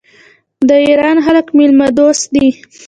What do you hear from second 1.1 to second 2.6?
خلک میلمه دوست دي.